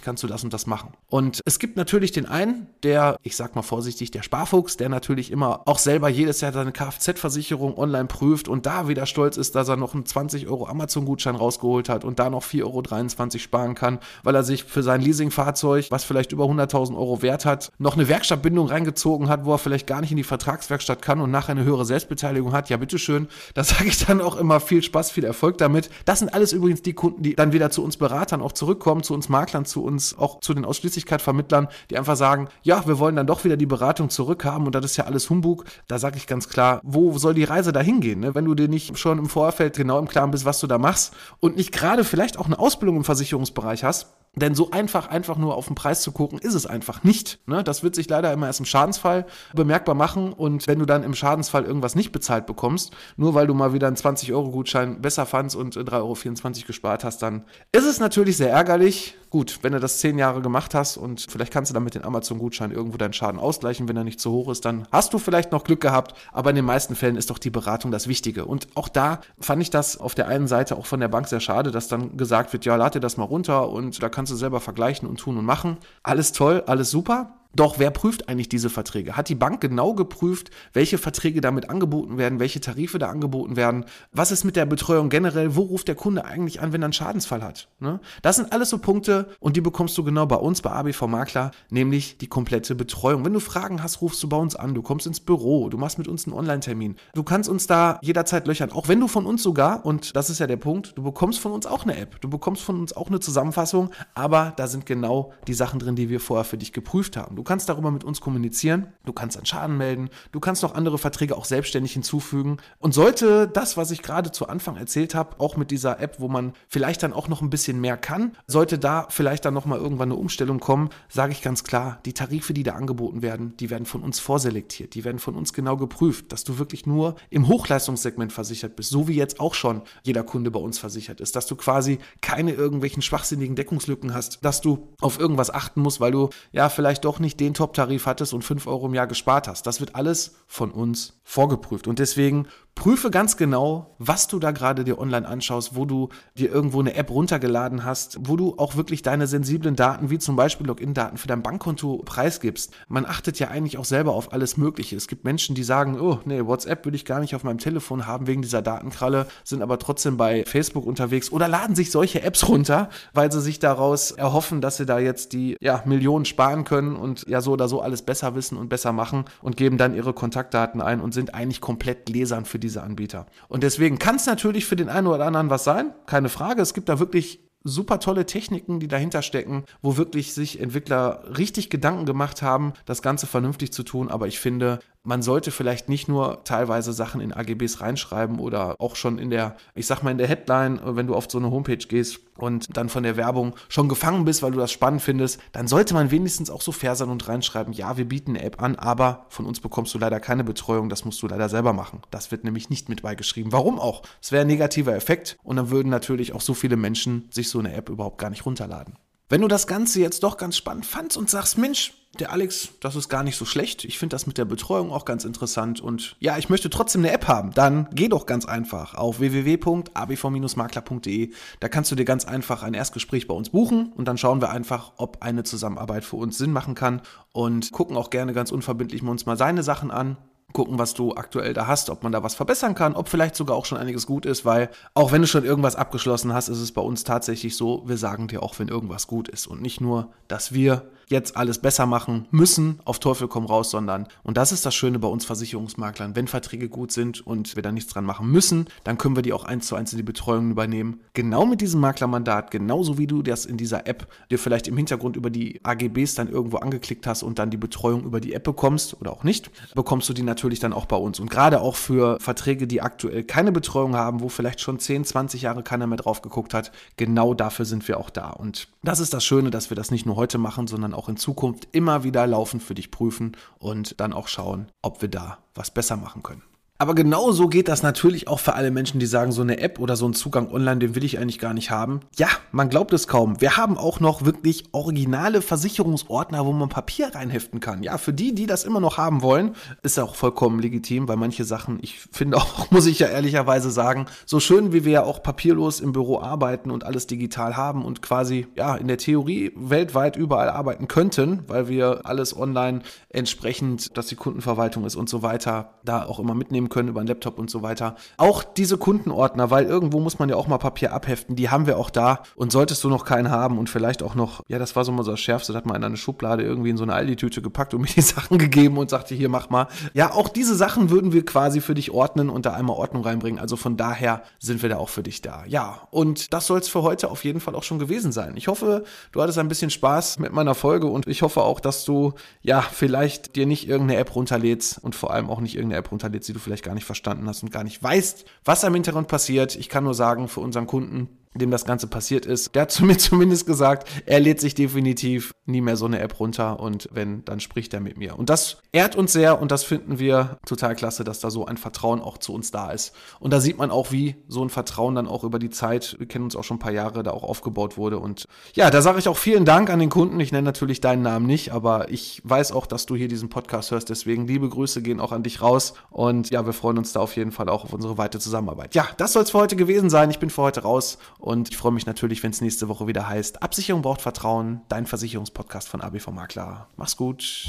kannst 0.04 0.24
du 0.24 0.28
das 0.28 0.44
und 0.44 0.54
das 0.54 0.68
machen. 0.68 0.94
Und 1.10 1.42
es 1.46 1.60
gibt 1.60 1.78
natürlich 1.78 2.12
den 2.12 2.26
einen, 2.26 2.68
der, 2.84 3.18
ich 3.24 3.36
sag 3.36 3.56
mal 3.56 3.62
vorsichtig, 3.62 4.12
der 4.12 4.24
Sparfuchs, 4.24 4.78
der 4.78 4.90
natürlich 4.90 5.32
immer 5.32 5.68
auch 5.68 5.80
selber 5.80 6.10
jedes 6.10 6.42
Jahr 6.42 6.54
seine 6.54 6.72
Kfz-Versicherung 6.72 7.78
online 7.78 8.06
prüft 8.06 8.48
und 8.48 8.66
da 8.66 8.88
wieder 8.88 9.06
stolz 9.06 9.38
ist, 9.38 9.56
dass 9.56 9.68
er 9.68 9.78
noch 9.78 9.94
einen 9.94 10.06
20 10.06 10.48
Euro 10.48 10.68
Amazon-Gutschein 10.68 11.36
rausgeholt 11.36 11.90
hat 11.90 12.04
und 12.04 12.20
da 12.20 12.30
noch 12.30 12.44
4,23 12.44 12.64
Euro 12.64 13.40
sparen 13.40 13.76
kann, 13.76 14.00
weil 14.24 14.36
er 14.36 14.44
sich 14.44 14.64
für 14.64 14.84
sein 14.84 15.02
Leasingfahrzeug, 15.02 15.53
was 15.92 16.04
vielleicht 16.04 16.32
über 16.32 16.46
100.000 16.46 16.96
Euro 16.96 17.22
wert 17.22 17.46
hat, 17.46 17.72
noch 17.78 17.96
eine 17.96 18.08
Werkstattbindung 18.08 18.68
reingezogen 18.68 19.30
hat, 19.30 19.46
wo 19.46 19.54
er 19.54 19.58
vielleicht 19.58 19.88
gar 19.88 20.02
nicht 20.02 20.12
in 20.12 20.18
die 20.18 20.24
Vertragswerkstatt 20.24 21.02
kann 21.02 21.22
und 21.22 21.32
nachher 21.32 21.52
eine 21.52 21.64
höhere 21.64 21.86
Selbstbeteiligung 21.86 22.54
hat, 22.54 22.70
ja 22.70 22.78
bitteschön, 22.78 23.28
da 23.54 23.64
sage 23.64 23.86
ich 23.86 24.06
dann 24.06 24.22
auch 24.22 24.36
immer 24.36 24.60
viel 24.60 24.84
Spaß, 24.84 25.12
viel 25.12 25.26
Erfolg 25.26 25.58
damit. 25.58 25.90
Das 26.06 26.20
sind 26.20 26.34
alles 26.34 26.54
übrigens 26.54 26.82
die 26.82 26.94
Kunden, 26.94 27.24
die 27.24 27.36
dann 27.36 27.54
wieder 27.54 27.70
zu 27.70 27.84
uns 27.84 27.98
Beratern 27.98 28.42
auch 28.42 28.52
zurückkommen, 28.52 29.04
zu 29.04 29.14
uns 29.14 29.30
Maklern, 29.30 29.66
zu 29.66 29.84
uns, 29.84 30.18
auch 30.18 30.40
zu 30.40 30.54
den 30.54 30.66
Ausschließlichkeitsvermittlern, 30.66 31.68
die 31.90 31.98
einfach 31.98 32.16
sagen, 32.16 32.48
ja, 32.62 32.86
wir 32.88 33.00
wollen 33.00 33.16
dann 33.16 33.28
doch 33.28 33.44
wieder 33.44 33.58
die 33.58 33.66
Beratung 33.66 34.10
zurückhaben 34.10 34.66
und 34.66 34.76
das 34.76 34.86
ist 34.86 34.98
ja 34.98 35.06
alles 35.06 35.30
Humbug. 35.30 35.66
Da 35.88 36.00
sage 36.00 36.18
ich 36.18 36.28
ganz 36.28 36.50
klar, 36.50 36.82
wo 36.84 37.18
soll 37.18 37.34
die 37.34 37.44
Reise 37.44 37.72
da 37.72 37.80
hingehen, 37.80 38.20
ne? 38.20 38.36
wenn 38.36 38.46
du 38.46 38.56
dir 38.56 38.68
nicht 38.68 38.98
schon 38.98 39.20
im 39.20 39.28
Vorfeld 39.28 39.76
genau 39.76 40.00
im 40.00 40.08
Klaren 40.08 40.32
bist, 40.32 40.46
was 40.46 40.60
du 40.60 40.68
da 40.68 40.78
machst 40.78 41.14
und 41.40 41.56
nicht 41.56 41.72
gerade 41.72 42.04
vielleicht 42.04 42.38
auch 42.38 42.46
eine 42.46 42.60
Ausbildung 42.60 42.98
im 42.98 43.04
Versicherungsbereich 43.04 43.84
hast, 43.84 44.08
denn 44.36 44.56
so 44.56 44.72
einfach, 44.72 45.08
einfach 45.10 45.38
nur 45.38 45.56
auf 45.56 45.68
den 45.68 45.76
Preis 45.76 46.02
zu 46.02 46.12
gucken, 46.12 46.40
ist 46.40 46.56
es 46.56 46.66
einfach 46.66 47.04
nicht. 47.04 47.40
Ne? 47.46 47.64
Das 47.64 47.84
wird 47.84 47.94
sich 47.94 48.10
leider 48.10 48.34
immer 48.34 48.48
erst 48.48 48.60
im 48.60 48.66
Schadensfall 48.66 49.28
bemerkbar 49.54 49.94
machen. 49.94 50.34
Und 50.34 50.66
wenn 50.68 50.80
du 50.80 50.86
dann 50.86 51.04
im 51.04 51.14
Schadensfall 51.14 51.66
irgendwas 51.66 51.94
nicht 51.94 52.12
bezahlt 52.12 52.48
bekommst, 52.48 52.94
nur 53.16 53.36
weil 53.36 53.46
du 53.46 53.54
mal 53.54 53.74
wieder 53.74 53.88
einen 53.88 53.96
20-Euro-Gutschein 53.96 55.02
besser 55.02 55.28
fandst 55.28 55.56
und 55.56 55.76
3,24 55.76 55.94
Euro 55.94 56.68
gespart 56.68 57.04
hast, 57.04 57.22
dann 57.22 57.44
ist 57.72 57.86
es 57.86 58.00
natürlich 58.00 58.38
sehr 58.38 58.50
ärgerlich. 58.50 59.16
Gut, 59.30 59.60
wenn 59.64 59.74
du 59.74 59.80
das 59.80 59.98
zehn 59.98 60.20
Jahre 60.20 60.42
gemacht 60.42 60.76
hast 60.76 60.96
und 60.96 61.26
vielleicht 61.28 61.52
kannst 61.52 61.72
du 61.72 61.74
dann 61.74 61.84
mit 61.84 61.96
dem 61.96 62.04
Amazon-Gutschein 62.04 62.70
irgendwo 62.72 62.98
deinen 62.98 63.14
Schaden 63.14 63.40
ausgleichen, 63.40 63.90
wenn 63.90 63.98
er 63.98 64.04
nicht 64.04 64.20
zu 64.20 64.32
hoch 64.32 64.48
ist, 64.50 64.64
dann 64.64 64.88
hast 64.92 65.12
du 65.12 65.18
vielleicht 65.18 65.52
noch 65.52 65.64
Glück 65.64 65.82
gehabt. 65.82 66.14
Aber 66.32 66.52
in 66.52 66.56
den 66.56 66.66
meisten 66.66 66.96
Fällen 66.96 67.16
ist 67.16 67.32
doch 67.32 67.40
die 67.40 67.50
Beratung 67.50 67.92
das 67.92 68.08
Wichtige. 68.08 68.46
Und 68.46 68.68
auch 68.76 68.90
da 68.90 69.22
fand 69.40 69.64
ich 69.64 69.72
das 69.72 70.00
auf 70.00 70.14
der 70.14 70.28
einen 70.28 70.48
Seite 70.48 70.76
auch 70.76 70.86
von 70.86 71.00
der 71.00 71.08
Bank 71.08 71.28
sehr 71.28 71.40
schade, 71.40 71.72
dass 71.72 71.88
dann 71.88 72.16
gesagt 72.16 72.54
wird, 72.54 72.66
ja, 72.66 72.76
lad 72.76 72.94
dir 72.94 73.00
das 73.00 73.18
mal 73.18 73.24
runter 73.24 73.70
und 73.70 74.04
da 74.04 74.10
kannst 74.10 74.23
du 74.32 74.36
selber 74.36 74.60
vergleichen 74.60 75.08
und 75.08 75.18
tun 75.18 75.38
und 75.38 75.46
machen. 75.46 75.78
Alles 76.04 76.32
toll, 76.32 76.64
alles 76.68 76.90
super. 76.92 77.34
Doch 77.56 77.78
wer 77.78 77.92
prüft 77.92 78.30
eigentlich 78.30 78.50
diese 78.50 78.70
Verträge? 78.70 79.16
Hat 79.16 79.30
die 79.30 79.36
Bank 79.36 79.62
genau 79.62 79.94
geprüft, 79.94 80.50
welche 80.74 80.98
Verträge 80.98 81.40
damit 81.40 81.70
angeboten 81.70 82.18
werden, 82.18 82.40
welche 82.40 82.62
Tarife 82.62 82.98
da 82.98 83.10
angeboten 83.10 83.56
werden? 83.56 83.86
Was 84.12 84.32
ist 84.32 84.44
mit 84.44 84.56
der 84.56 84.66
Betreuung 84.66 85.10
generell? 85.10 85.56
Wo 85.56 85.62
ruft 85.62 85.88
der 85.88 85.96
Kunde 85.96 86.26
eigentlich 86.26 86.62
an, 86.62 86.74
wenn 86.74 86.82
er 86.82 86.86
einen 86.86 86.94
Schadensfall 86.94 87.44
hat? 87.44 87.68
Ne? 87.80 88.00
Das 88.24 88.38
sind 88.38 88.52
alles 88.52 88.72
so 88.72 88.80
Punkte 88.80 89.30
und 89.40 89.56
die 89.56 89.62
bekommst 89.62 89.96
du 89.98 90.04
genau 90.04 90.26
bei 90.26 90.36
uns, 90.36 90.62
bei 90.62 90.72
ABV 90.72 91.04
Makler, 91.04 91.52
nämlich 91.70 92.18
die 92.18 92.28
komplette 92.28 92.74
Betreuung. 92.74 93.24
Wenn 93.24 93.34
du 93.34 93.40
Fragen 93.40 93.84
hast, 93.84 94.02
rufst 94.02 94.24
du 94.24 94.30
bei 94.30 94.38
uns 94.38 94.56
an, 94.56 94.74
du 94.74 94.82
kommst 94.82 95.06
ins 95.06 95.20
Büro, 95.20 95.70
du 95.70 95.78
machst 95.78 96.00
mit 96.00 96.08
uns 96.08 96.26
einen 96.26 96.36
Online-Termin. 96.36 96.96
Du 97.14 97.22
kannst 97.22 97.50
uns 97.50 97.68
da 97.68 98.00
jederzeit 98.02 98.48
löchern, 98.48 98.72
auch 98.72 98.88
wenn 98.88 99.00
du 99.00 99.08
von 99.08 99.28
uns 99.28 99.44
sogar, 99.44 99.86
und 99.86 100.16
das 100.16 100.32
ist 100.32 100.40
ja 100.40 100.48
der 100.48 100.58
Punkt, 100.58 100.98
du 100.98 101.04
bekommst 101.04 101.40
von 101.40 101.52
uns 101.52 101.68
auch 101.68 101.84
eine 101.84 101.98
App, 101.98 102.20
du 102.22 102.30
bekommst 102.30 102.64
von 102.64 102.80
uns 102.80 102.96
auch 102.96 103.10
eine 103.10 103.20
Zusammenfassung, 103.20 103.92
aber 104.16 104.54
da 104.56 104.66
sind 104.66 104.88
genau 104.88 105.34
die 105.48 105.54
Sachen 105.54 105.80
drin, 105.80 105.96
die 105.96 106.10
wir 106.10 106.20
vorher 106.20 106.46
für 106.46 106.58
dich 106.58 106.74
geprüft 106.74 107.16
haben. 107.16 107.36
Du 107.36 107.43
Du 107.44 107.50
kannst 107.50 107.68
darüber 107.68 107.92
mit 107.92 108.06
uns 108.06 108.22
kommunizieren, 108.22 108.88
du 109.04 109.12
kannst 109.12 109.36
einen 109.36 109.46
Schaden 109.46 109.78
melden, 109.78 110.10
du 110.32 110.40
kannst 110.40 110.64
noch 110.64 110.76
andere 110.76 110.98
Verträge 110.98 111.36
auch 111.36 111.44
selbstständig 111.44 111.92
hinzufügen. 111.92 112.56
Und 112.80 112.94
sollte 112.94 113.50
das, 113.50 113.76
was 113.76 113.92
ich 113.92 114.02
gerade 114.02 114.32
zu 114.32 114.48
Anfang 114.48 114.78
erzählt 114.78 115.14
habe, 115.14 115.42
auch 115.42 115.58
mit 115.58 115.70
dieser 115.70 116.00
App, 116.00 116.22
wo 116.22 116.30
man 116.30 116.54
vielleicht 116.70 117.04
dann 117.04 117.12
auch 117.12 117.28
noch 117.28 117.42
ein 117.42 117.50
bisschen 117.50 117.82
mehr 117.82 117.98
kann, 117.98 118.32
sollte 118.48 118.80
da 118.80 119.08
vielleicht 119.10 119.44
dann 119.44 119.54
nochmal 119.54 119.80
irgendwann 119.80 120.10
eine 120.10 120.18
Umstellung 120.18 120.62
kommen, 120.62 120.88
sage 121.10 121.34
ich 121.34 121.42
ganz 121.42 121.66
klar, 121.66 122.00
die 122.06 122.14
Tarife, 122.14 122.54
die 122.54 122.64
da 122.64 122.76
angeboten 122.76 123.22
werden, 123.22 123.58
die 123.58 123.70
werden 123.70 123.86
von 123.86 124.04
uns 124.04 124.22
vorselektiert, 124.22 124.96
die 124.96 125.04
werden 125.04 125.20
von 125.20 125.36
uns 125.36 125.52
genau 125.52 125.76
geprüft, 125.76 126.32
dass 126.32 126.46
du 126.46 126.60
wirklich 126.60 126.86
nur 126.86 127.16
im 127.30 127.50
Hochleistungssegment 127.50 128.32
versichert 128.32 128.78
bist, 128.78 128.90
so 128.90 129.10
wie 129.10 129.16
jetzt 129.16 129.42
auch 129.42 129.54
schon 129.54 129.82
jeder 130.04 130.24
Kunde 130.24 130.50
bei 130.50 130.62
uns 130.62 130.80
versichert 130.80 131.20
ist, 131.20 131.36
dass 131.36 131.46
du 131.46 131.58
quasi 131.58 132.00
keine 132.22 132.54
irgendwelchen 132.54 133.02
schwachsinnigen 133.02 133.58
Deckungslücken 133.58 134.14
hast, 134.14 134.40
dass 134.46 134.62
du 134.62 134.88
auf 135.02 135.20
irgendwas 135.20 135.54
achten 135.54 135.82
musst, 135.82 136.00
weil 136.00 136.14
du 136.14 136.30
ja 136.54 136.70
vielleicht 136.70 137.04
doch 137.04 137.20
nicht 137.20 137.33
nicht 137.34 137.40
den 137.40 137.54
Top-Tarif 137.54 138.06
hattest 138.06 138.34
und 138.34 138.44
5 138.44 138.68
Euro 138.68 138.86
im 138.86 138.94
Jahr 138.94 139.08
gespart 139.08 139.48
hast. 139.48 139.66
Das 139.66 139.80
wird 139.80 139.96
alles 139.96 140.36
von 140.48 140.72
uns 140.72 141.20
vorgeprüft. 141.24 141.88
Und 141.88 142.00
deswegen 142.00 142.48
prüfe 142.76 143.12
ganz 143.12 143.38
genau, 143.38 143.96
was 144.00 144.28
du 144.28 144.40
da 144.40 144.52
gerade 144.52 144.84
dir 144.84 145.00
online 145.00 145.28
anschaust, 145.28 145.76
wo 145.76 145.86
du 145.86 146.10
dir 146.38 146.52
irgendwo 146.52 146.80
eine 146.80 146.96
App 146.96 147.12
runtergeladen 147.12 147.86
hast, 147.86 148.18
wo 148.22 148.36
du 148.36 148.56
auch 148.58 148.76
wirklich 148.76 149.02
deine 149.02 149.28
sensiblen 149.28 149.76
Daten, 149.76 150.10
wie 150.10 150.20
zum 150.20 150.36
Beispiel 150.36 150.68
Login-Daten 150.68 151.18
für 151.18 151.28
dein 151.28 151.44
Bankkonto 151.44 152.02
preisgibst. 152.04 152.74
Man 152.88 153.06
achtet 153.06 153.40
ja 153.40 153.50
eigentlich 153.50 153.78
auch 153.78 153.86
selber 153.86 154.14
auf 154.14 154.34
alles 154.34 154.58
Mögliche. 154.58 154.96
Es 154.96 155.08
gibt 155.08 155.24
Menschen, 155.24 155.56
die 155.56 155.64
sagen, 155.64 156.00
oh, 156.00 156.20
nee, 156.26 156.46
WhatsApp 156.46 156.86
würde 156.86 156.96
ich 156.96 157.06
gar 157.06 157.20
nicht 157.20 157.36
auf 157.36 157.44
meinem 157.44 157.60
Telefon 157.60 158.08
haben 158.08 158.28
wegen 158.28 158.42
dieser 158.42 158.62
Datenkralle, 158.62 159.28
sind 159.44 159.62
aber 159.62 159.80
trotzdem 159.80 160.18
bei 160.18 160.44
Facebook 160.46 160.86
unterwegs 160.86 161.32
oder 161.32 161.48
laden 161.48 161.76
sich 161.76 161.92
solche 161.92 162.24
Apps 162.24 162.48
runter, 162.50 162.90
weil 163.14 163.32
sie 163.32 163.42
sich 163.42 163.60
daraus 163.60 164.12
erhoffen, 164.12 164.62
dass 164.62 164.78
sie 164.78 164.86
da 164.86 165.00
jetzt 165.00 165.34
die 165.34 165.56
ja, 165.62 165.84
Millionen 165.86 166.26
sparen 166.26 166.64
können 166.64 166.96
und 166.96 167.26
ja 167.28 167.42
so 167.42 167.52
oder 167.52 167.68
so 167.68 167.82
alles 167.82 168.02
besser 168.02 168.36
wissen 168.36 168.58
und 168.58 168.70
besser 168.70 168.92
machen 168.92 169.26
und 169.42 169.58
geben 169.58 169.78
dann 169.78 169.96
ihre 169.96 170.14
Kontaktdaten 170.14 170.82
ein 170.82 171.00
und 171.00 171.14
sind 171.14 171.34
eigentlich 171.34 171.62
komplett 171.62 172.06
gläsern 172.06 172.46
für 172.46 172.60
diese 172.64 172.82
Anbieter. 172.82 173.28
Und 173.48 173.64
deswegen 173.64 174.00
kann 174.00 174.16
es 174.16 174.26
natürlich 174.26 174.66
für 174.66 174.76
den 174.76 174.90
einen 174.90 175.08
oder 175.08 175.26
anderen 175.26 175.50
was 175.50 175.64
sein, 175.64 175.94
keine 176.06 176.30
Frage. 176.30 176.62
Es 176.62 176.74
gibt 176.74 176.90
da 176.90 177.00
wirklich 177.00 177.40
super 177.64 178.00
tolle 178.00 178.26
Techniken, 178.26 178.80
die 178.80 178.88
dahinter 178.88 179.22
stecken, 179.22 179.64
wo 179.82 179.98
wirklich 179.98 180.34
sich 180.34 180.60
Entwickler 180.60 181.24
richtig 181.38 181.70
Gedanken 181.70 182.06
gemacht 182.06 182.42
haben, 182.42 182.74
das 182.86 183.02
Ganze 183.02 183.28
vernünftig 183.28 183.72
zu 183.72 183.84
tun. 183.84 184.10
Aber 184.10 184.28
ich 184.28 184.40
finde, 184.40 184.80
man 185.04 185.22
sollte 185.22 185.52
vielleicht 185.52 185.90
nicht 185.90 186.08
nur 186.08 186.44
teilweise 186.46 186.94
Sachen 186.94 187.20
in 187.20 187.34
AGBs 187.34 187.82
reinschreiben 187.82 188.40
oder 188.40 188.76
auch 188.80 188.96
schon 188.96 189.20
in 189.20 189.30
der, 189.30 189.58
ich 189.76 189.86
sag 189.86 190.02
mal 190.02 190.12
in 190.12 190.18
der 190.18 190.28
Headline, 190.28 190.80
wenn 190.84 191.08
du 191.08 191.16
auf 191.16 191.28
so 191.30 191.38
eine 191.38 191.52
Homepage 191.52 191.76
gehst 191.76 192.20
und 192.38 192.76
dann 192.78 192.88
von 192.88 193.04
der 193.04 193.18
Werbung 193.18 193.54
schon 193.68 193.90
gefangen 193.90 194.24
bist, 194.24 194.42
weil 194.42 194.52
du 194.52 194.60
das 194.60 194.72
spannend 194.72 195.02
findest, 195.02 195.42
dann 195.52 195.68
sollte 195.68 195.94
man 195.94 196.10
wenigstens 196.10 196.50
auch 196.50 196.62
so 196.62 196.72
fair 196.72 196.96
sein 196.96 197.10
und 197.10 197.28
reinschreiben, 197.28 197.74
ja, 197.74 197.98
wir 197.98 198.08
bieten 198.08 198.32
eine 198.32 198.44
App 198.44 198.62
an, 198.62 198.76
aber 198.76 199.26
von 199.28 199.46
uns 199.46 199.60
bekommst 199.60 199.94
du 199.94 200.00
leider 200.00 200.22
keine 200.22 200.46
Betreuung, 200.46 200.88
das 200.88 201.04
musst 201.04 201.22
du 201.22 201.28
leider 201.28 201.50
selber 201.50 201.74
machen. 201.74 202.02
Das 202.10 202.32
wird 202.32 202.46
nämlich 202.46 202.70
nicht 202.70 202.88
mit 202.88 203.02
beigeschrieben. 203.02 203.52
Warum 203.52 203.80
auch? 203.80 204.04
Es 204.22 204.32
wäre 204.32 204.46
ein 204.46 204.48
negativer 204.48 204.96
Effekt 204.96 205.38
und 205.44 205.58
dann 205.58 205.70
würden 205.70 205.90
natürlich 205.90 206.34
auch 206.34 206.42
so 206.42 206.54
viele 206.54 206.78
Menschen 206.78 207.28
sich 207.30 207.50
so 207.50 207.60
eine 207.60 207.74
App 207.74 207.90
überhaupt 207.90 208.20
gar 208.20 208.30
nicht 208.30 208.46
runterladen. 208.46 208.96
Wenn 209.34 209.42
du 209.42 209.48
das 209.48 209.66
Ganze 209.66 210.00
jetzt 210.00 210.22
doch 210.22 210.38
ganz 210.38 210.56
spannend 210.56 210.86
fandst 210.86 211.18
und 211.18 211.28
sagst, 211.28 211.58
Mensch, 211.58 211.94
der 212.20 212.32
Alex, 212.32 212.70
das 212.82 212.96
ist 212.96 213.10
gar 213.10 213.24
nicht 213.24 213.36
so 213.36 213.46
schlecht. 213.46 213.84
Ich 213.84 213.98
finde 213.98 214.14
das 214.14 214.28
mit 214.28 214.38
der 214.38 214.46
Betreuung 214.46 214.92
auch 214.92 215.06
ganz 215.06 215.26
interessant 215.26 215.82
und 215.82 216.16
ja, 216.20 216.38
ich 216.38 216.50
möchte 216.50 216.70
trotzdem 216.70 217.02
eine 217.02 217.12
App 217.12 217.28
haben. 217.28 217.52
Dann 217.52 217.88
geh 217.96 218.10
doch 218.10 218.28
ganz 218.28 218.46
einfach 218.46 218.94
auf 218.94 219.20
www.abv-makler.de. 219.20 221.32
Da 221.60 221.68
kannst 221.68 221.90
du 221.90 221.96
dir 221.96 222.06
ganz 222.06 222.26
einfach 222.26 222.62
ein 222.62 222.76
Erstgespräch 222.76 223.28
bei 223.28 223.34
uns 223.34 223.50
buchen 223.50 223.92
und 223.94 224.08
dann 224.08 224.20
schauen 224.20 224.40
wir 224.40 224.52
einfach, 224.52 224.92
ob 224.98 225.24
eine 225.24 225.44
Zusammenarbeit 225.44 226.06
für 226.06 226.18
uns 226.18 226.38
Sinn 226.38 226.52
machen 226.52 226.76
kann 226.76 227.02
und 227.32 227.72
gucken 227.72 227.98
auch 227.98 228.12
gerne 228.12 228.34
ganz 228.34 228.52
unverbindlich 228.52 229.02
uns 229.02 229.26
mal 229.26 229.36
seine 229.36 229.64
Sachen 229.64 229.90
an 229.90 230.18
gucken, 230.54 230.80
was 230.80 230.94
du 230.94 231.16
aktuell 231.16 231.54
da 231.54 231.68
hast, 231.68 231.90
ob 231.90 232.04
man 232.04 232.12
da 232.12 232.24
was 232.24 232.36
verbessern 232.36 232.76
kann, 232.76 232.96
ob 232.96 233.10
vielleicht 233.10 233.36
sogar 233.36 233.58
auch 233.58 233.66
schon 233.66 233.78
einiges 233.78 234.06
gut 234.06 234.26
ist, 234.26 234.46
weil 234.46 234.70
auch 234.94 235.12
wenn 235.12 235.22
du 235.22 235.28
schon 235.28 235.44
irgendwas 235.44 235.76
abgeschlossen 235.76 236.34
hast, 236.34 236.48
ist 236.48 236.60
es 236.60 236.72
bei 236.72 236.82
uns 236.82 237.04
tatsächlich 237.04 237.58
so, 237.58 237.84
wir 237.88 237.98
sagen 237.98 238.28
dir 238.28 238.44
auch, 238.44 238.58
wenn 238.60 238.68
irgendwas 238.68 239.08
gut 239.08 239.28
ist 239.28 239.48
und 239.48 239.62
nicht 239.62 239.82
nur, 239.82 240.12
dass 240.28 240.54
wir 240.54 240.90
jetzt 241.08 241.38
alles 241.38 241.60
besser 241.60 241.86
machen 241.86 242.28
müssen, 242.32 242.80
auf 242.86 243.00
Teufel 243.00 243.28
komm 243.28 243.46
raus, 243.46 243.72
sondern, 243.72 244.08
und 244.24 244.38
das 244.38 244.52
ist 244.52 244.66
das 244.66 244.76
Schöne 244.76 245.00
bei 245.00 245.08
uns 245.08 245.26
Versicherungsmaklern, 245.26 246.16
wenn 246.16 246.28
Verträge 246.28 246.70
gut 246.70 246.92
sind 246.92 247.26
und 247.26 247.56
wir 247.56 247.64
da 247.64 247.72
nichts 247.72 247.94
dran 247.94 248.06
machen 248.06 248.30
müssen, 248.30 248.68
dann 248.84 248.98
können 248.98 249.16
wir 249.16 249.24
die 249.24 249.34
auch 249.34 249.46
eins 249.46 249.68
zu 249.68 249.76
eins 249.76 249.94
in 249.94 249.98
die 249.98 250.04
Betreuung 250.04 250.52
übernehmen. 250.52 251.02
Genau 251.14 251.46
mit 251.46 251.62
diesem 251.62 251.82
Maklermandat, 251.82 252.52
genauso 252.52 252.98
wie 252.98 253.08
du 253.08 253.22
das 253.22 253.46
in 253.46 253.58
dieser 253.58 253.88
App 253.88 254.08
dir 254.32 254.40
vielleicht 254.40 254.68
im 254.68 254.78
Hintergrund 254.78 255.16
über 255.16 255.30
die 255.30 255.60
AGBs 255.64 256.16
dann 256.16 256.30
irgendwo 256.30 256.58
angeklickt 256.58 257.08
hast 257.08 257.24
und 257.24 257.40
dann 257.40 257.50
die 257.50 257.58
Betreuung 257.58 258.04
über 258.04 258.20
die 258.20 258.34
App 258.34 258.44
bekommst 258.44 259.00
oder 259.00 259.12
auch 259.12 259.24
nicht, 259.24 259.52
bekommst 259.76 260.10
du 260.10 260.14
die 260.14 260.24
natürlich 260.24 260.60
dann 260.60 260.74
auch 260.74 260.86
bei 260.86 260.98
uns. 260.98 261.20
Und 261.20 261.30
gerade 261.30 261.62
auch 261.62 261.76
für 261.76 262.20
Verträge, 262.20 262.68
die 262.68 262.82
aktuell 262.82 263.24
keine 263.24 263.52
Betreuung 263.52 263.96
haben, 263.96 264.22
wo 264.22 264.30
vielleicht 264.30 264.62
schon 264.62 264.80
10, 264.80 265.06
20 265.06 265.42
Jahre 265.42 265.64
keiner 265.64 265.88
mehr 265.88 265.98
drauf 265.98 266.22
geguckt 266.22 266.54
hat, 266.54 266.72
genau 266.98 267.34
dafür 267.34 267.66
sind 267.66 267.88
wir 267.88 268.00
auch 268.00 268.10
da. 268.10 268.30
Und 268.30 268.68
das 268.84 269.00
ist 269.00 269.14
das 269.14 269.24
Schöne, 269.24 269.50
dass 269.50 269.70
wir 269.70 269.76
das 269.76 269.92
nicht 269.92 270.06
nur 270.06 270.16
heute 270.16 270.38
machen, 270.38 270.68
sondern 270.68 270.93
auch 270.94 271.10
in 271.10 271.18
Zukunft 271.18 271.68
immer 271.72 272.04
wieder 272.04 272.26
laufend 272.28 272.64
für 272.64 272.76
dich 272.76 272.92
prüfen 272.92 273.36
und 273.60 274.00
dann 274.00 274.14
auch 274.14 274.28
schauen, 274.28 274.72
ob 274.82 275.02
wir 275.02 275.10
da 275.10 275.40
was 275.56 275.72
besser 275.72 275.98
machen 275.98 276.24
können. 276.24 276.44
Aber 276.80 276.96
genauso 276.96 277.48
geht 277.48 277.68
das 277.68 277.84
natürlich 277.84 278.28
auch 278.28 278.40
für 278.40 278.56
alle 278.56 278.72
Menschen, 278.72 279.00
die 279.00 279.06
sagen, 279.06 279.32
so 279.32 279.44
eine 279.44 279.60
App 279.60 279.80
oder 279.80 279.96
so 279.96 280.08
ein 280.08 280.14
Zugang 280.14 280.52
online, 280.52 280.80
den 280.80 280.96
will 280.96 281.04
ich 281.04 281.20
eigentlich 281.20 281.38
gar 281.38 281.54
nicht 281.54 281.70
haben. 281.70 282.02
Ja, 282.18 282.28
man 282.52 282.68
glaubt 282.68 282.92
es 282.94 283.08
kaum. 283.08 283.40
Wir 283.40 283.58
haben 283.58 283.78
auch 283.78 284.00
noch 284.00 284.26
wirklich 284.26 284.66
originale 284.72 285.42
Versicherungsordner, 285.42 286.46
wo 286.46 286.52
man 286.52 286.70
Papier 286.70 287.14
reinheften 287.14 287.60
kann. 287.60 287.84
Ja, 287.84 288.00
für 288.00 288.12
die, 288.12 288.34
die 288.34 288.48
das 288.48 288.64
immer 288.64 288.80
noch 288.80 288.98
haben 288.98 289.22
wollen, 289.22 289.56
ist 289.84 290.00
auch 290.00 290.16
vollkommen 290.16 290.60
legitim, 290.60 291.08
weil 291.08 291.16
manche 291.16 291.46
Sachen, 291.46 291.78
ich 291.82 292.00
finde 292.12 292.38
auch, 292.38 292.70
muss 292.72 292.88
ich 292.88 293.00
ja 293.00 293.08
ehrlicherweise 293.08 293.70
sagen, 293.70 294.08
so 294.26 294.40
schön 294.40 294.74
wie 294.74 294.84
wir 294.84 294.92
ja 294.92 295.04
auch 295.04 295.22
papierlos 295.22 295.80
im 295.80 295.94
Büro 295.94 296.20
arbeiten 296.20 296.72
und 296.72 296.86
alles 296.86 297.06
digital 297.06 297.56
haben 297.56 297.86
und 297.86 298.02
quasi, 298.02 298.48
ja, 298.56 298.76
in 298.76 298.88
der 298.88 298.98
Theorie 298.98 299.52
weltweit 299.56 300.18
überall 300.18 300.50
arbeiten 300.50 300.88
könnten, 300.88 301.44
weil 301.48 301.70
wir 301.70 302.02
alles 302.06 302.36
online 302.36 302.82
entsprechend, 303.10 303.96
dass 303.96 304.08
die 304.08 304.16
Kundenverwaltung 304.16 304.86
ist 304.86 304.96
und 304.96 305.08
so 305.08 305.22
weiter, 305.22 305.76
da 305.86 306.04
auch 306.04 306.20
immer 306.20 306.34
mitnehmen 306.34 306.63
können 306.70 306.90
über 306.90 307.00
einen 307.00 307.08
Laptop 307.08 307.40
und 307.40 307.50
so 307.50 307.62
weiter. 307.62 307.96
Auch 308.18 308.44
diese 308.44 308.78
Kundenordner, 308.78 309.52
weil 309.52 309.66
irgendwo 309.66 310.00
muss 310.00 310.20
man 310.20 310.30
ja 310.30 310.36
auch 310.36 310.48
mal 310.48 310.58
Papier 310.58 310.94
abheften, 310.94 311.36
die 311.36 311.50
haben 311.50 311.68
wir 311.68 311.78
auch 311.78 311.90
da. 311.90 312.24
Und 312.36 312.52
solltest 312.52 312.84
du 312.84 312.90
noch 312.90 313.06
keinen 313.06 313.30
haben 313.30 313.58
und 313.58 313.70
vielleicht 313.70 314.04
auch 314.04 314.16
noch, 314.16 314.44
ja, 314.48 314.60
das 314.60 314.76
war 314.76 314.86
so 314.86 314.92
mal 314.92 315.04
so 315.04 315.12
das 315.12 315.20
Schärfste, 315.20 315.54
das 315.54 315.60
hat 315.60 315.66
man 315.66 315.78
in 315.78 315.84
eine 315.84 315.98
Schublade 315.98 316.44
irgendwie 316.44 316.70
in 316.70 316.78
so 316.78 316.84
eine 316.84 316.94
Aldi-Tüte 316.94 317.42
gepackt 317.42 317.74
und 317.74 317.82
mir 317.82 317.88
die 317.88 318.02
Sachen 318.02 318.38
gegeben 318.38 318.78
und 318.78 318.90
sagte, 318.90 319.16
hier, 319.16 319.30
mach 319.30 319.50
mal. 319.50 319.68
Ja, 319.94 320.12
auch 320.12 320.30
diese 320.30 320.56
Sachen 320.56 320.90
würden 320.90 321.14
wir 321.14 321.26
quasi 321.26 321.62
für 321.62 321.74
dich 321.74 321.92
ordnen 321.92 322.30
und 322.30 322.46
da 322.46 322.54
einmal 322.54 322.76
Ordnung 322.76 323.04
reinbringen. 323.04 323.40
Also 323.40 323.56
von 323.56 323.78
daher 323.78 324.24
sind 324.40 324.62
wir 324.62 324.70
da 324.70 324.78
auch 324.78 324.90
für 324.90 325.04
dich 325.04 325.22
da. 325.22 325.44
Ja, 325.48 325.88
und 325.92 326.34
das 326.34 326.48
soll 326.48 326.60
es 326.60 326.68
für 326.68 326.84
heute 326.84 327.10
auf 327.10 327.24
jeden 327.24 327.40
Fall 327.40 327.56
auch 327.56 327.64
schon 327.64 327.80
gewesen 327.80 328.12
sein. 328.12 328.34
Ich 328.36 328.48
hoffe, 328.48 328.84
du 329.12 329.22
hattest 329.22 329.38
ein 329.38 329.48
bisschen 329.48 329.70
Spaß 329.70 330.20
mit 330.20 330.34
meiner 330.34 330.56
Folge 330.56 330.88
und 330.88 331.08
ich 331.08 331.22
hoffe 331.22 331.42
auch, 331.42 331.60
dass 331.60 331.86
du, 331.86 332.14
ja, 332.42 332.62
vielleicht 332.62 333.36
dir 333.36 333.46
nicht 333.46 333.68
irgendeine 333.68 334.00
App 334.00 334.16
runterlädst 334.16 334.84
und 334.84 334.96
vor 334.96 335.12
allem 335.12 335.30
auch 335.30 335.40
nicht 335.40 335.56
irgendeine 335.56 335.80
App 335.80 335.92
runterlädst, 335.92 336.30
die 336.30 336.34
du 336.34 336.40
vielleicht 336.40 336.53
gar 336.62 336.76
nicht 336.76 336.86
verstanden 336.86 337.28
hast 337.28 337.42
und 337.42 337.52
gar 337.52 337.64
nicht 337.64 337.82
weißt, 337.82 338.26
was 338.46 338.64
am 338.64 338.74
Hintergrund 338.74 339.08
passiert. 339.08 339.56
Ich 339.56 339.70
kann 339.70 339.84
nur 339.84 339.96
sagen, 339.96 340.28
für 340.28 340.42
unseren 340.42 340.68
Kunden 340.68 341.10
dem 341.42 341.52
das 341.52 341.66
Ganze 341.66 341.88
passiert 341.88 342.26
ist, 342.26 342.56
der 342.56 342.64
hat 342.64 342.72
zu 342.72 342.86
mir 342.86 342.98
zumindest 342.98 343.46
gesagt, 343.46 343.88
er 344.06 344.20
lädt 344.20 344.40
sich 344.40 344.56
definitiv 344.56 345.32
nie 345.46 345.62
mehr 345.62 345.76
so 345.76 345.86
eine 345.86 346.00
App 346.00 346.20
runter 346.20 346.60
und 346.60 346.88
wenn, 346.92 347.26
dann 347.26 347.40
spricht 347.40 347.74
er 347.74 347.80
mit 347.80 347.98
mir. 347.98 348.18
Und 348.18 348.30
das 348.30 348.58
ehrt 348.72 348.96
uns 348.96 349.12
sehr 349.12 349.42
und 349.42 349.52
das 349.52 349.64
finden 349.64 350.00
wir 350.00 350.38
total 350.46 350.76
klasse, 350.76 351.04
dass 351.04 351.20
da 351.20 351.30
so 351.30 351.46
ein 351.46 351.58
Vertrauen 351.58 352.02
auch 352.02 352.18
zu 352.18 352.34
uns 352.34 352.52
da 352.52 352.72
ist. 352.72 352.94
Und 353.20 353.32
da 353.32 353.42
sieht 353.42 353.58
man 353.58 353.72
auch, 353.72 353.92
wie 353.92 354.16
so 354.28 354.44
ein 354.44 354.50
Vertrauen 354.50 354.96
dann 354.96 355.08
auch 355.08 355.24
über 355.24 355.40
die 355.40 355.50
Zeit, 355.50 355.96
wir 356.00 356.08
kennen 356.08 356.26
uns 356.26 356.36
auch 356.36 356.44
schon 356.44 356.58
ein 356.58 356.60
paar 356.60 356.72
Jahre, 356.72 357.04
da 357.04 357.12
auch 357.12 357.24
aufgebaut 357.24 357.78
wurde. 357.78 358.00
Und 358.00 358.26
ja, 358.54 358.70
da 358.70 358.82
sage 358.82 359.00
ich 359.00 359.08
auch 359.08 359.18
vielen 359.18 359.46
Dank 359.46 359.70
an 359.70 359.80
den 359.80 359.90
Kunden. 359.90 360.20
Ich 360.20 360.32
nenne 360.32 360.46
natürlich 360.46 360.82
deinen 360.82 361.02
Namen 361.02 361.26
nicht, 361.26 361.52
aber 361.52 361.92
ich 361.92 362.22
weiß 362.24 362.52
auch, 362.54 362.66
dass 362.66 362.86
du 362.86 362.96
hier 362.96 363.08
diesen 363.08 363.30
Podcast 363.30 363.72
hörst. 363.72 363.90
Deswegen 363.90 364.28
liebe 364.28 364.48
Grüße 364.48 364.82
gehen 364.82 365.00
auch 365.00 365.12
an 365.12 365.24
dich 365.24 365.42
raus. 365.42 365.74
Und 365.90 366.30
ja, 366.30 366.46
wir 366.46 366.54
freuen 366.54 366.78
uns 366.78 366.94
da 366.94 367.02
auf 367.02 367.16
jeden 367.16 367.32
Fall 367.32 367.50
auch 367.50 367.66
auf 367.66 367.74
unsere 367.74 367.98
weitere 367.98 368.22
Zusammenarbeit. 368.22 368.76
Ja, 368.76 368.88
das 368.98 369.14
soll 369.14 369.24
es 369.24 369.32
für 369.32 369.40
heute 369.40 369.56
gewesen 369.56 369.90
sein. 369.90 370.10
Ich 370.10 370.20
bin 370.20 370.30
für 370.30 370.42
heute 370.42 370.62
raus 370.62 370.98
Und 371.24 371.52
ich 371.52 371.56
freue 371.56 371.72
mich 371.72 371.86
natürlich, 371.86 372.22
wenn 372.22 372.32
es 372.32 372.42
nächste 372.42 372.68
Woche 372.68 372.86
wieder 372.86 373.08
heißt, 373.08 373.42
Absicherung 373.42 373.82
braucht 373.82 374.02
Vertrauen, 374.02 374.60
dein 374.68 374.86
Versicherungspodcast 374.86 375.70
von 375.70 375.80
ABV 375.80 376.10
Makler. 376.10 376.68
Mach's 376.76 376.98
gut. 376.98 377.48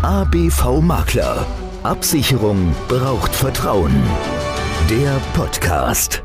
ABV 0.00 0.80
Makler. 0.80 1.46
Absicherung 1.82 2.74
braucht 2.88 3.34
Vertrauen. 3.34 3.92
Der 4.88 5.20
Podcast. 5.34 6.22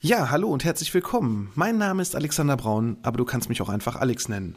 Ja, 0.00 0.30
hallo 0.30 0.48
und 0.48 0.64
herzlich 0.64 0.94
willkommen. 0.94 1.52
Mein 1.54 1.76
Name 1.76 2.00
ist 2.00 2.16
Alexander 2.16 2.56
Braun, 2.56 2.96
aber 3.02 3.18
du 3.18 3.26
kannst 3.26 3.50
mich 3.50 3.60
auch 3.60 3.68
einfach 3.68 3.96
Alex 3.96 4.30
nennen. 4.30 4.56